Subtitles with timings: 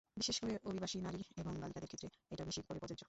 [0.17, 2.99] বিশেষ করে অভিবাসী নারী এবং বালিকাদের ক্ষেত্রে এটা বেশি করে প্রযোজ্য।